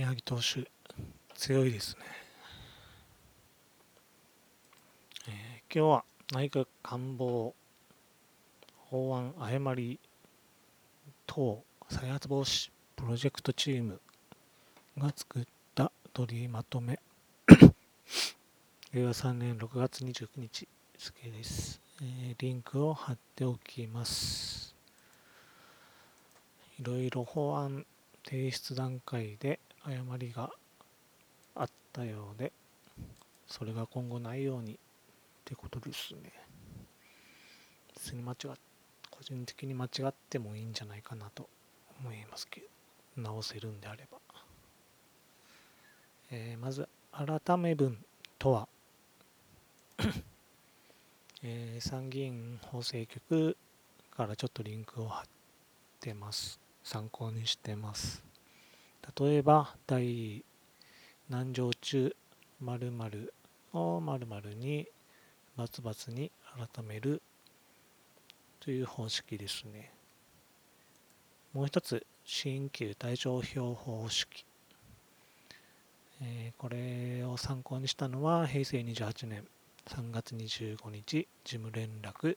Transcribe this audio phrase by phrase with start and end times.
[0.00, 0.66] 宮城投手、
[1.34, 2.00] 強いですね。
[5.28, 7.54] えー、今日は内閣官房
[8.78, 10.00] 法案誤り
[11.26, 14.00] 等再発防止プロジェクトチーム
[14.96, 15.42] が作っ
[15.74, 16.98] た取りまとめ。
[18.94, 24.74] 令和3年6月29日付です、えー、リンクを貼っておきます。
[26.78, 27.84] いろいろ法案
[28.24, 30.50] 提出段階で誤りが
[31.54, 32.52] あったようで
[33.46, 34.76] それが今後ないようにっ
[35.44, 36.32] てことですね。
[37.94, 38.36] 別に間違
[39.10, 41.48] 個人的に間違ってもいいんじゃないかなと
[42.00, 42.62] 思いますけ
[43.16, 44.18] ど直せるんであれば、
[46.30, 47.98] えー、まず改め文
[48.38, 48.68] とは
[51.42, 53.56] えー、参議院法制局
[54.16, 55.26] からちょっとリンクを貼っ
[56.00, 56.58] てます。
[56.82, 58.29] 参考にしてます。
[59.18, 60.44] 例えば第
[61.28, 62.14] 何条中
[62.60, 63.34] 〇〇
[63.72, 64.86] を〇〇に
[65.56, 66.30] バツバツに
[66.74, 67.22] 改める
[68.60, 69.90] という方式ですね。
[71.52, 74.44] もう一つ新旧対照表方式、
[76.22, 79.44] え、これを参考にしたのは平成28年
[79.86, 82.36] 3月25日事務連絡。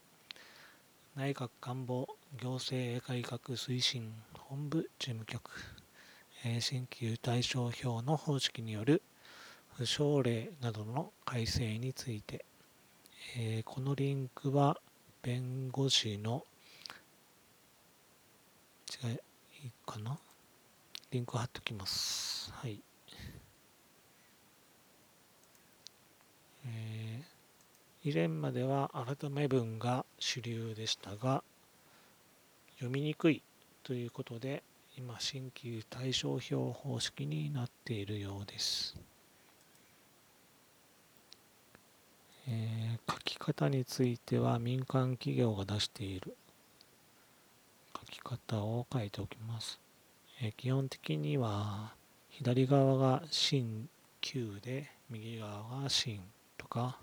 [1.15, 2.07] 内閣官房
[2.41, 5.51] 行政改革推進本部事務局、
[6.45, 9.01] え、新旧対照表の方式による
[9.75, 12.45] 不奨励などの改正について、
[13.37, 14.79] え、このリンクは
[15.21, 16.45] 弁護士の
[19.03, 19.11] 違い
[19.63, 20.17] いいかな？
[21.11, 22.51] リンク貼っておきます。
[22.53, 22.81] はい。
[26.65, 27.23] え
[28.03, 31.43] 以前までは改め文が主流でしたが
[32.75, 33.41] 読みにくい
[33.83, 34.63] ということで
[34.97, 38.95] 今新旧対照表方式になっているようです、
[42.47, 46.35] えー、書き方については民間企業が出している。
[47.97, 49.79] 書き方を書いておきます、
[50.41, 51.93] えー、基本的には
[52.29, 53.87] 左側が新
[54.21, 56.21] 旧で右側が新
[56.57, 56.97] とか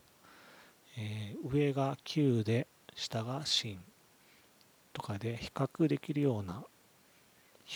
[0.97, 3.79] えー、上が9で下が芯
[4.93, 6.65] とかで比較できるような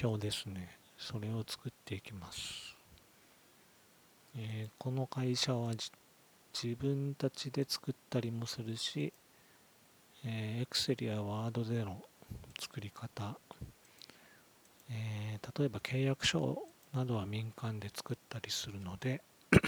[0.02, 0.78] 表ですね。
[0.96, 2.76] それを作っていきます、
[4.36, 5.72] えー、この会社は
[6.54, 9.12] 自分たちで作ったりもするし、
[10.24, 12.00] えー、Excel や Word での
[12.58, 13.36] 作り方、
[14.90, 16.62] えー、例えば契約書
[16.94, 19.20] などは民間で作ったりするので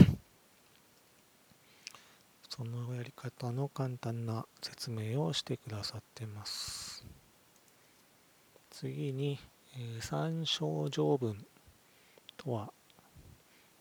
[2.48, 7.04] そのやり方の簡単な説明をしてくださってます。
[8.70, 9.38] 次に、
[9.78, 11.44] えー、参照条文
[12.36, 12.72] とは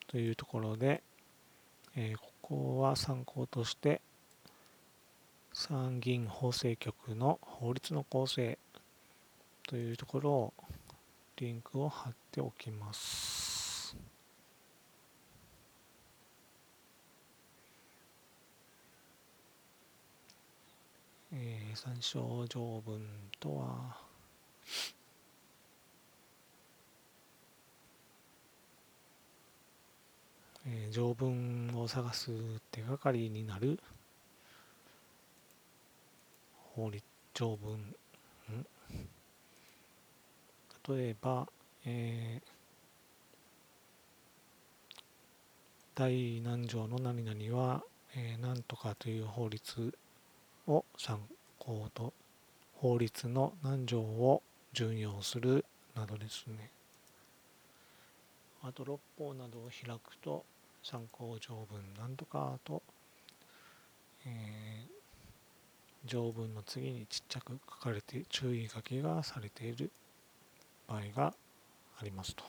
[0.07, 1.01] というところで、
[1.95, 4.01] えー、ここは参考として
[5.53, 8.57] 参議院法制局の法律の構成
[9.67, 10.53] というところを
[11.37, 13.95] リンクを貼っておきます。
[21.33, 23.01] えー、参照条文
[23.39, 23.97] とは、
[30.67, 32.31] えー、条文を探す
[32.71, 33.79] 手がかりになる？
[36.73, 37.03] 法律
[37.33, 37.95] 条文？
[40.87, 41.47] 例えば、
[41.85, 42.49] えー、
[45.95, 47.83] 第何条の何々は、
[48.15, 49.97] えー、何とかという法律
[50.67, 51.19] を参
[51.57, 52.13] 考と。
[52.77, 54.43] 法律の何条を
[54.73, 55.65] 順用する
[55.95, 56.69] などですね。
[58.61, 60.43] あと六法などを開くと
[60.85, 62.83] 参考条文なんとかと、
[64.23, 69.89] えー、条文の次にちっちゃく書かれて注意書きがされている
[70.87, 71.33] 場合が
[71.99, 72.43] ありますと。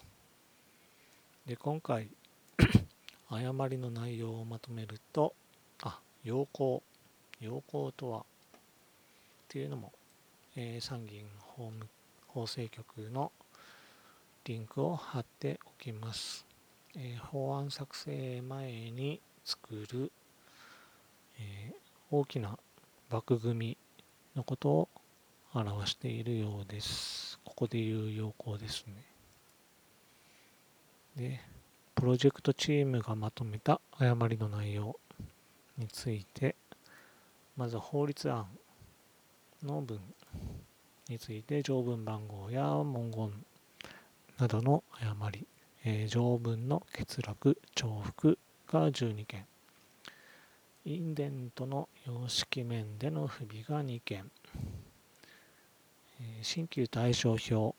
[1.47, 2.11] で今回
[3.31, 5.35] 誤りの内容をまとめると
[5.83, 6.83] あ要項
[7.41, 8.25] 要項とはっ
[9.49, 9.95] ていうのも、
[10.57, 11.89] えー、参議院法務
[12.27, 13.33] 法制局の
[14.45, 16.56] リンクを貼っておきます。
[16.97, 20.13] えー、法案作成前に作る、
[21.39, 21.75] えー、
[22.11, 22.59] 大きな
[23.11, 23.77] 枠組み
[24.35, 24.89] のことを
[25.55, 27.39] 表しているようです。
[27.45, 28.95] ここでいう要項ですね。
[31.17, 31.41] で、
[31.95, 34.99] プロジェクトチームがまとめた誤りの内容
[35.79, 36.57] について
[37.57, 38.47] まず法律案
[39.63, 39.99] の文
[41.09, 43.33] について条文番号や文言
[44.39, 45.47] などの誤り、
[45.89, 49.47] えー、条文の欠落、重複が12件、
[50.85, 54.29] インデントの様式面での不備が2件、
[56.21, 57.77] えー、新旧対象表、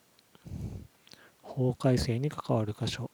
[1.41, 3.11] 法改正に関わる箇所、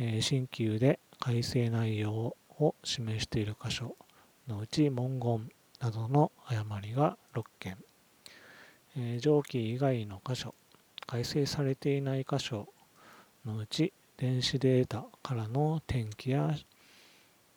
[0.00, 3.94] えー、新旧で改正内容を示している箇所。
[4.48, 5.48] のうち文言
[5.80, 7.78] などの誤りが6件、
[8.96, 10.56] えー、上記以外の箇所、
[11.06, 12.66] 改正されていない箇所
[13.44, 16.54] のうち電子データからの転記や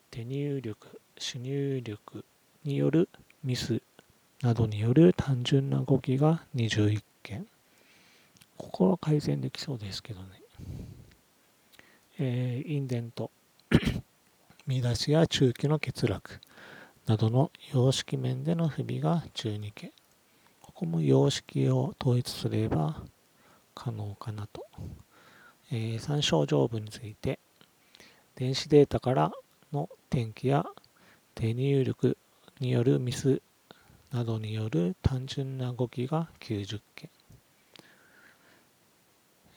[0.10, 2.26] 手入力、主入力
[2.64, 3.08] による
[3.44, 3.82] ミス
[4.42, 7.46] などによる単純な動きが21件。
[8.58, 10.28] ここは改善できそうですけどね。
[12.18, 13.30] えー、インデント、
[14.66, 16.40] 見出しや中期の欠落
[17.06, 19.92] などの様式面での不備が12件。
[20.62, 23.04] ここも様式を統一すれば
[23.76, 24.66] 可能かなと。
[25.72, 27.40] えー、参照条文について、
[28.36, 29.32] 電子データから
[29.72, 30.66] の転記や
[31.34, 32.18] 手入力
[32.60, 33.42] によるミス
[34.12, 37.10] などによる単純な動きが90件。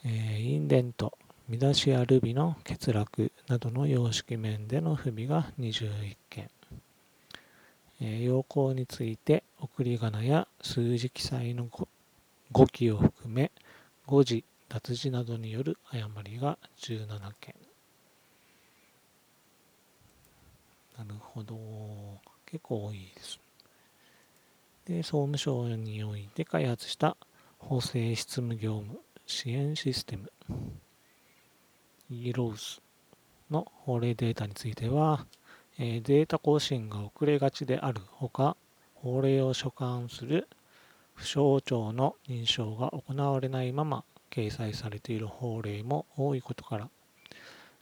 [0.05, 1.17] えー、インデント、
[1.47, 6.49] 見出しやルビの欠落などの様式面での不備が21件。
[8.01, 11.67] えー、要項について送り仮名や数字記載の
[12.51, 13.51] 語記を含め
[14.05, 17.07] 誤字、脱字などによる誤りが17
[17.39, 17.55] 件。
[20.97, 21.57] なるほど。
[22.45, 23.39] 結構多いです。
[24.85, 27.17] で、総務省において開発した
[27.57, 30.31] 法制執務業務支援システム
[32.09, 32.81] e-rose
[33.51, 35.25] の法令データについては、
[35.77, 38.57] データ更新が遅れがちであるほか、
[38.95, 40.47] 法令を所管する
[41.13, 46.89] 不省庁の認証が行われないまま掲載されている法令も多いことから、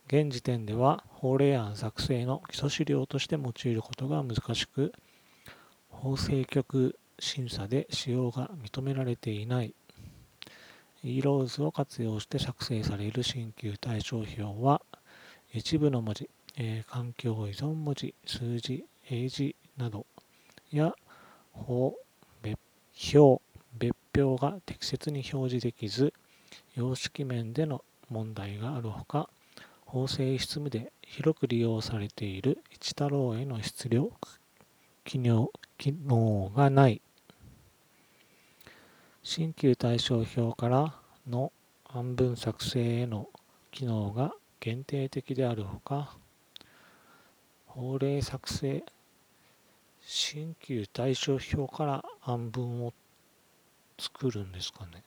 [0.08, 4.94] 現時点では法令案作成の基礎資料として用いることが難しく、
[5.90, 9.74] 法制局審査で使用が認められていない
[11.04, 14.82] e-rose を活用して作成される新旧対照表は
[15.54, 20.06] 一部の文字、えー、環境依存文字、数字、英字など
[20.72, 20.94] や
[21.52, 21.96] 法、
[22.42, 22.60] 別
[23.16, 23.42] 表、
[23.78, 26.14] 別表が適切に表示できず、
[26.76, 29.30] 様式面での問題があるほか、
[29.86, 34.12] 法制執務で広く利用されている一太郎への出力
[35.04, 37.02] 機能機能がない。
[39.24, 40.96] 新旧対象表から
[41.28, 41.52] の
[41.86, 43.28] 案文作成への
[43.72, 46.18] 機能が限定的であるほか
[47.66, 48.84] 法令作成
[50.02, 52.94] 新旧対象表から案文を
[54.00, 55.04] 作るんですかね。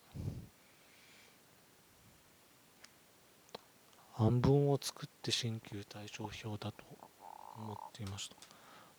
[4.20, 6.84] 案文を作って新旧対象表だと
[7.56, 8.36] 思っていました。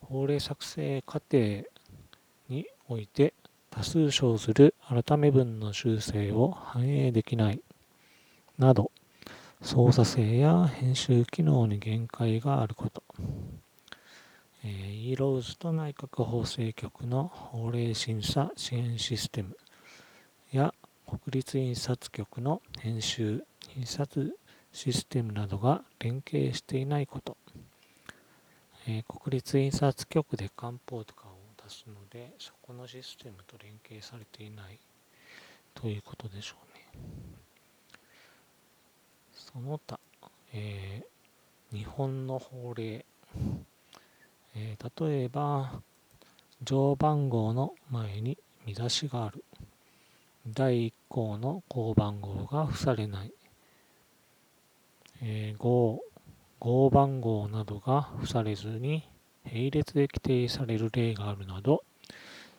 [0.01, 1.63] 法令作成過程
[2.49, 3.33] において
[3.69, 7.61] 多数生ずる改め文の修正を反映できない
[8.57, 8.91] など
[9.61, 13.03] 操作性や編集機能に限界があること。
[14.63, 19.55] え、e-rose と内閣法制局の法令審査支援システム
[20.51, 20.73] や
[21.07, 23.43] 国立印刷局の編集
[23.75, 24.35] 印刷
[24.73, 27.37] システムなどが連携していないこと、
[28.87, 31.31] えー、国立印刷局で漢方とかを
[31.63, 34.79] 出すので、そこのシステムと連携されていない
[35.73, 36.85] ということでしょうね。
[39.33, 39.99] その他、
[40.53, 43.05] えー、日本の法令、
[44.55, 45.81] えー、例えば、
[46.63, 49.43] 上番号の前に見出しがある。
[50.47, 53.33] 第1項の項番号が付されない。
[55.21, 56.01] えー、号、
[56.59, 59.07] 号番号などが付されずに
[59.45, 61.83] 並列で規定される例があるなど、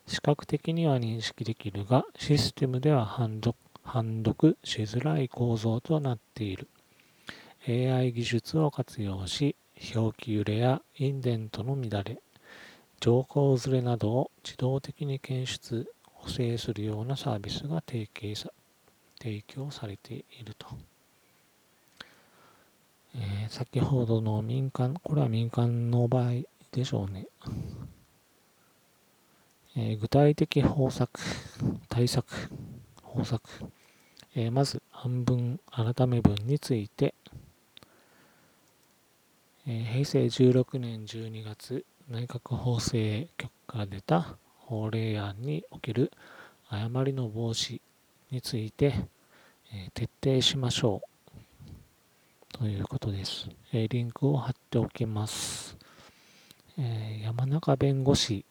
[0.06, 6.68] 視覚的には認識できるが、システムでは判読判読しづらい構造となっている。
[7.68, 9.56] AI 技術を活用し、
[9.94, 12.20] 表記揺れやインデントの乱れ、
[13.00, 18.50] 情報ずれなどを自動的に検出、補正するようなサービスが提携さ
[19.18, 20.91] 提供されていると。
[23.14, 26.30] えー、先ほどの民間、これは民間の場合
[26.70, 27.26] でしょうね。
[29.76, 31.20] えー、具体的方策、
[31.88, 32.26] 対策、
[33.02, 33.42] 方策。
[34.34, 37.14] えー、まず、半分改め文について、
[39.66, 46.10] え平成16年12月、内閣法制局から出た法令案における
[46.68, 47.80] 誤りの防止
[48.30, 48.94] について、
[49.72, 51.11] え徹底しましょう
[52.62, 53.48] ということです。
[53.72, 55.76] えー、リンクを貼っておきます。
[56.78, 58.44] えー、山中弁護士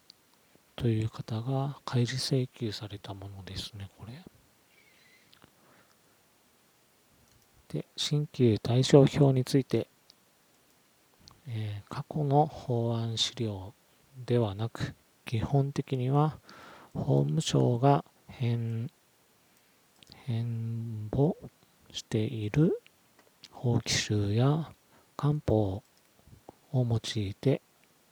[0.75, 4.21] という方が開示請求されたものですね、これ。
[7.69, 9.87] で、新旧対象表について、
[11.47, 13.73] えー、過去の法案資料
[14.25, 16.37] ではなく、基本的には
[16.93, 18.89] 法務省が変
[20.25, 21.37] 変簿
[21.93, 22.77] している
[23.61, 24.71] 法規集や
[25.15, 25.83] 漢方を
[26.73, 27.61] 用いて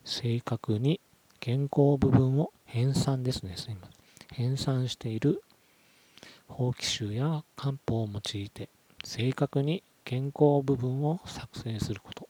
[0.05, 1.01] 正確に
[1.43, 3.95] 原稿部分を編纂ですね、すみません。
[4.31, 5.41] 編纂している
[6.47, 8.69] 法規集や漢方を用いて
[9.03, 12.29] 正確に原稿部分を作成すること。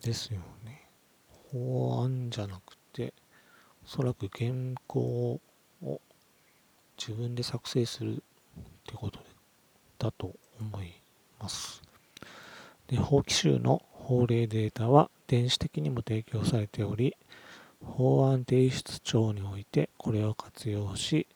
[0.00, 0.88] ですよね。
[1.50, 3.12] 法案じゃなくて、
[3.84, 4.52] おそらく原
[4.86, 5.40] 稿
[5.82, 6.00] を
[6.96, 8.22] 自分で作成する
[8.88, 9.20] ってこと
[9.98, 10.92] だと思い
[11.38, 11.82] ます。
[12.88, 17.14] で、法規集の法令データは電子的にも提供されており、
[17.84, 21.26] 法案提出庁においてこれを活用し、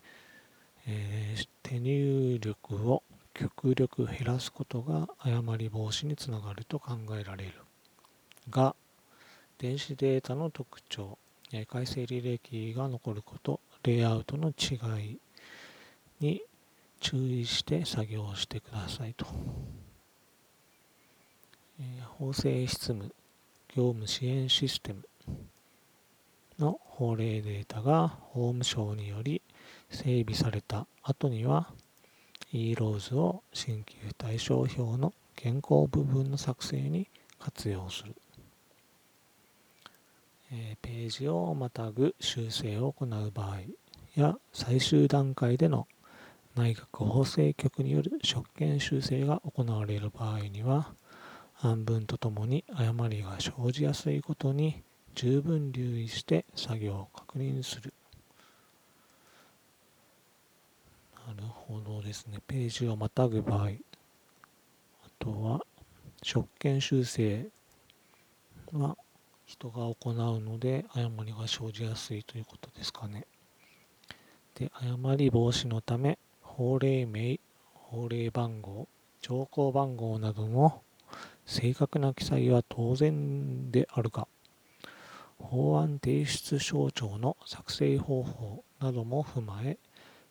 [0.86, 3.02] えー、手入力を
[3.34, 7.52] 極力減らすことが誤り防止につながると考えられる
[8.50, 8.74] が
[9.58, 11.18] 電子データの特徴
[11.68, 15.18] 改正履歴が残ることレイアウトの違い
[16.20, 16.42] に
[17.02, 19.26] 注意して作業をしてくださいと、
[21.80, 23.12] え法制執務
[23.74, 25.02] 業務支援システム
[26.60, 29.42] の法令データが法務省により
[29.90, 31.72] 整備された後には
[32.52, 37.08] e-rose を新旧対象表の原稿部分の作成に
[37.40, 38.14] 活用する、
[40.52, 43.60] えー、ページをまたぐ修正を行う場合
[44.14, 45.88] や最終段階での
[46.56, 50.94] 内閣法制局による職権修正が行われる場合には
[51.60, 54.82] 案文とともに誤りが生じやすいことに
[55.14, 57.94] 十分留意して作業を確認する
[61.26, 62.38] なるほどですね。
[62.46, 63.70] ページをまたぐ場合、あ
[65.18, 65.60] とは、
[66.22, 67.46] 職権修正
[68.72, 68.96] は
[69.46, 73.26] 人が行うので誤りが生じやすいということですかね。
[74.54, 76.18] で、誤り防止のため、
[76.62, 77.40] 法令名、
[77.74, 78.86] 法令番号、
[79.20, 80.80] 条項番号などの
[81.44, 84.28] 正確な記載は当然であるが、
[85.40, 89.76] 法案提出省庁の作成方法なども踏まえ、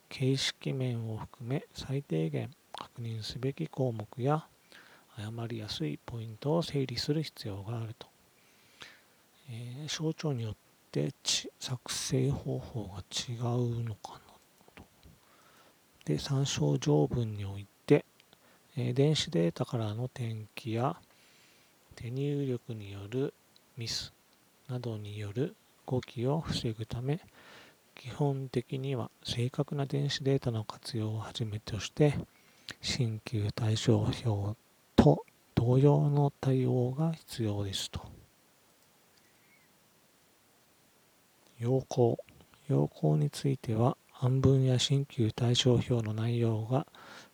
[0.08, 4.46] 形式面を含め最低限確認すべき項目や
[5.18, 8.08] 誤りやすいポイントを整理する必要があると。
[9.50, 10.56] えー、省庁によっ
[10.94, 11.14] て
[11.60, 14.21] 作成方法が違うのかな？
[16.06, 18.06] で、参照条文において、
[18.76, 20.98] え、電子データからの転記や
[21.96, 23.34] 手入力による
[23.78, 24.14] ミス
[24.68, 25.56] などによる
[25.86, 27.20] 誤記を防ぐため、
[27.96, 32.16] 基本的には正確な電子データの活用をはじめとして
[32.82, 34.58] 新旧対象表
[34.96, 38.02] と同様の対応が必要ですと。
[41.60, 42.18] 要項
[42.68, 46.86] 要項については案文や新旧対象表の内容が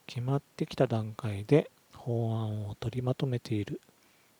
[0.05, 3.81] 決まってきた段階で法案を取りまとめている。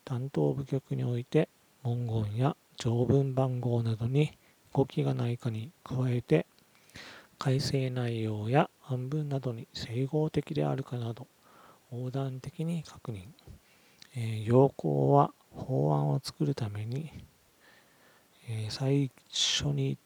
[0.05, 1.49] 担当部局において
[1.83, 4.31] 文言や条文番号などに
[4.73, 6.45] 動きがないかに加えて
[7.37, 11.27] 改正内容や案文などに整合的であるかなど
[11.91, 13.23] 横断的に確認、
[14.15, 17.11] えー、要項は法案を作るために、
[18.49, 19.97] えー、最初に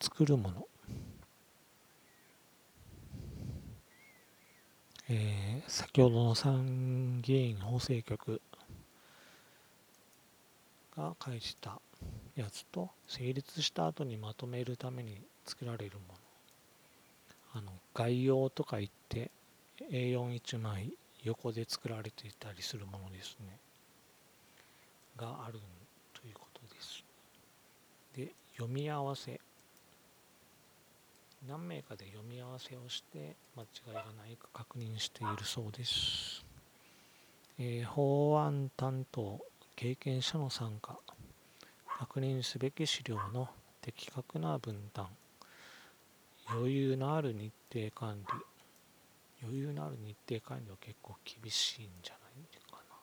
[0.00, 0.66] 作るもの、
[5.12, 8.40] えー、先ほどの参議院法制局
[10.96, 11.80] が書いた
[12.36, 16.20] やつと成立した後にまとめるために作られるもの。
[17.54, 19.32] あの概要とか言って
[19.90, 20.92] A41 枚
[21.24, 23.58] 横で作られていたりするものですね。
[25.16, 25.58] がある
[26.14, 27.04] ということです。
[28.14, 29.40] で読み合わせ。
[31.48, 36.44] 何名かで読み合わせをして間違いがないか確認しているそうです、
[37.58, 39.40] えー、法案担当
[39.80, 40.98] 経験者の参加。
[41.98, 43.48] 確認すべき資料の
[43.80, 45.08] 的確な分担。
[46.50, 48.26] 余裕のある日程管理。
[49.42, 52.96] 余裕のある日程管理は結構厳しいんじゃないかな。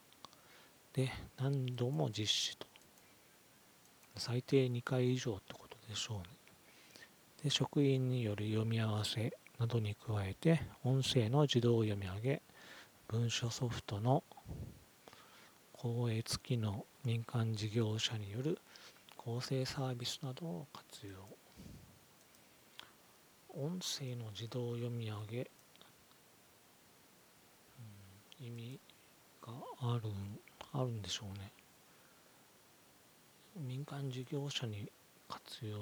[0.93, 2.67] で何度も実施と。
[4.17, 6.36] 最低2回以上ってことでしょうね。
[7.43, 12.41] で職員による読み合わせなどに加えて音声の自動読み上げ
[13.07, 14.23] 文書ソフトの
[15.77, 18.57] 光悦機能民間事業者による
[19.15, 21.13] 構成サービスなどを活用。
[23.49, 25.49] 音声の自動読み上げ、
[28.39, 28.79] うん、意味
[29.41, 30.09] がある
[30.73, 31.51] あるんでしょうね。
[33.55, 34.91] 民間事業者に
[35.27, 35.77] 活用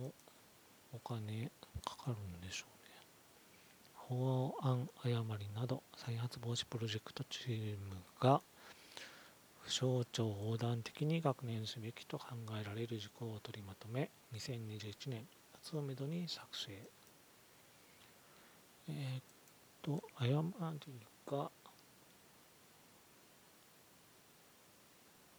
[0.00, 0.12] の
[0.92, 1.50] お金
[1.84, 2.88] かかるんでしょうね。
[3.94, 8.40] 法案誤りなど再発防止プロジェクトチームが
[9.60, 12.26] 不省庁横断的に学年すべきと考
[12.58, 15.26] えられる事項を取りまとめ2021年
[15.62, 16.72] 夏をめどに作成。
[18.88, 19.22] えー、っ
[19.82, 20.92] と誤り
[21.30, 21.50] が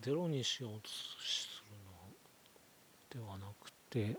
[0.01, 1.63] ゼロにしようとす
[3.09, 4.15] るのではなくて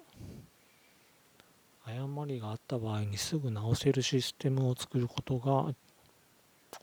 [1.98, 5.74] 誤りがあった場合にすぐ直せるシステムを作ることがお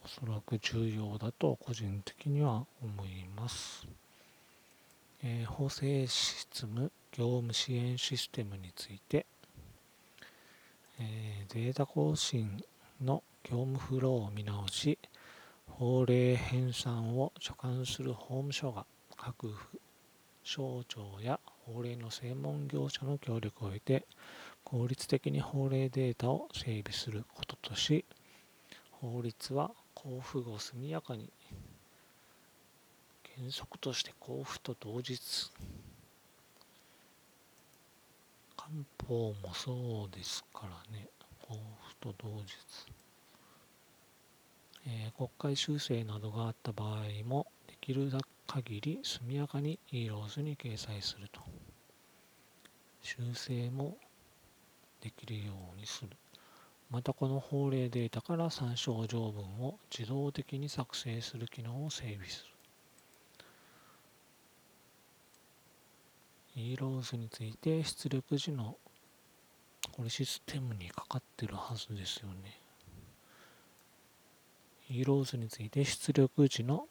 [0.07, 3.87] そらく重要だと個人的には思います。
[5.23, 9.25] えー、法制システム業務支援システムについて、
[10.99, 12.63] えー、データ更新
[13.03, 14.99] の業務フローを見直し、
[15.69, 18.85] 法令編纂を所管する法務省が
[19.15, 19.79] 各府
[20.43, 24.05] 省庁や法令の専門業者の協力を得て
[24.69, 28.03] 効率的に法令データを整備することとし
[28.91, 31.31] 法律は交付後速やかに
[33.37, 35.21] 原則として交付と同日
[38.57, 38.69] 漢
[39.07, 41.07] 方もそうですからね。
[41.49, 41.57] 交
[41.87, 42.57] 付と同日、
[44.85, 48.11] えー、国会修正などがあった場合もできる
[48.45, 51.39] 限り速やかに e ローズに掲載すると。
[53.01, 53.95] 修正も
[55.01, 56.09] できるようにする。
[56.89, 62.57] またこの法令データから参照条文を自動的に作成する機能を整備する。
[66.55, 68.77] eLows について出力時の
[69.91, 72.59] これシステムにかかってるはずですよね。
[74.89, 76.87] eLows について出力時の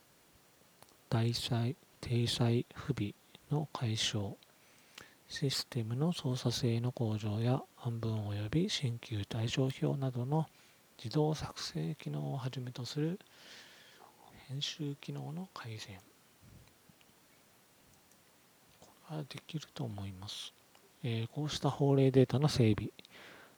[1.09, 3.15] 大災体裁不備
[3.51, 4.37] の解消。
[5.29, 10.47] システムの操作性の向上や半分及び新旧対象表などの
[11.03, 13.19] 自動作成機能をはじめとする
[14.49, 15.99] 編集機能の改善。
[18.81, 20.53] これはできると思います、
[21.03, 22.91] えー、こうした法令データの整備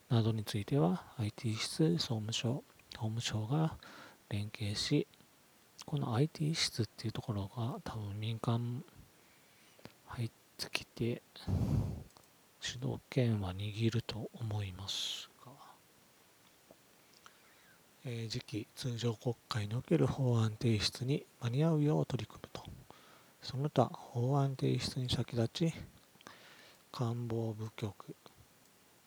[0.09, 2.65] などについては IT 室総務省
[2.97, 3.77] 法務省が
[4.31, 5.07] 連携し
[5.85, 8.83] この IT 室っていうところが多分民間
[10.07, 11.23] 入っつけて
[12.61, 15.53] 主導権は握ると思いますが、
[18.05, 22.69] えー、次期通常国会における法案提出に間に合うよう取り組むと。
[23.41, 25.75] その他法案提出に先立ち
[26.91, 28.17] 官房部局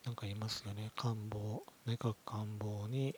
[0.06, 0.92] なんかいますよね。
[0.96, 3.14] 官房内閣官房に、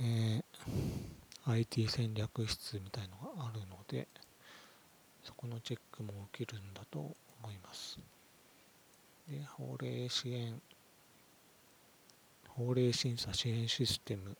[0.00, 4.06] えー、IT 戦略室みたいのがあるので
[5.24, 7.16] そこのチェックも受けるんだと思
[7.50, 7.98] います。
[9.28, 10.60] で、法令支援、
[12.48, 14.36] 法令審査支援システム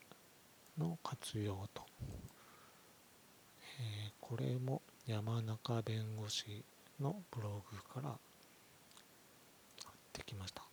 [0.77, 1.81] の活用と、
[3.79, 6.63] えー、これも山中弁護士
[6.99, 8.15] のブログから
[10.13, 10.63] できました。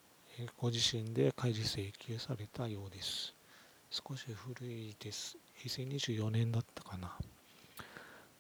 [0.57, 3.35] ご自身で開示請求されたようです。
[3.91, 5.37] 少し古いです。
[5.55, 7.17] 平成24年だったかな。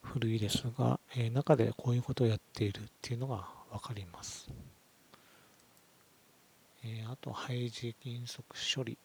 [0.02, 4.48] 古いですが、え、中でこういうことをやっているっていうのが分かります。
[6.84, 8.44] え、あと、配置金属
[8.74, 8.96] 処理。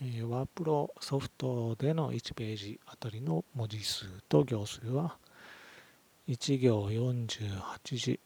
[0.00, 5.16] え、ワープロソフトでの1ページあたりの文字数と行数は
[6.28, 8.20] 1行48字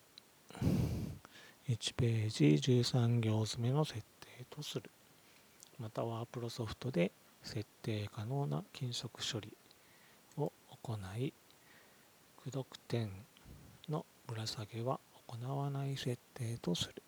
[1.68, 4.90] 1ページ13行詰めの設定とする
[5.78, 9.56] またワープロソフトで設定可能な金属処理
[10.36, 11.32] を行い
[12.44, 13.08] 駆読点
[13.88, 17.02] のぶら下げは行わない設定とする。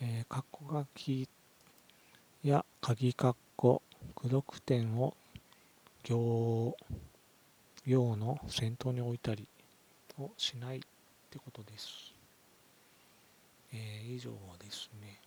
[0.00, 1.28] えー、括弧書き
[2.44, 3.82] や鍵括弧、
[4.14, 5.14] 駆読点を
[6.04, 6.76] 行
[7.84, 9.48] 行の先頭に置いたり
[10.20, 10.80] をしないっ
[11.30, 12.14] てことです。
[13.72, 15.18] えー、以上ですね。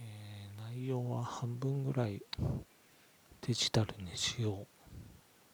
[0.00, 2.20] えー、内容は半分ぐらい
[3.42, 4.66] デジタルにしよう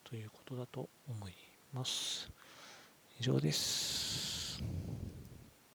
[0.09, 1.50] ということだと思います。
[1.73, 2.29] ます。
[3.21, 4.40] 以上です。